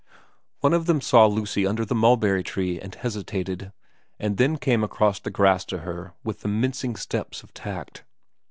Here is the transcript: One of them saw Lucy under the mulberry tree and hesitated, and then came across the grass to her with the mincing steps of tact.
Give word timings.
One 0.61 0.73
of 0.73 0.87
them 0.87 0.99
saw 0.99 1.27
Lucy 1.27 1.67
under 1.67 1.85
the 1.85 1.93
mulberry 1.93 2.41
tree 2.41 2.81
and 2.81 2.95
hesitated, 2.95 3.71
and 4.19 4.37
then 4.37 4.57
came 4.57 4.83
across 4.83 5.19
the 5.19 5.29
grass 5.29 5.63
to 5.65 5.77
her 5.81 6.13
with 6.23 6.41
the 6.41 6.47
mincing 6.47 6.95
steps 6.95 7.43
of 7.43 7.53
tact. 7.53 8.03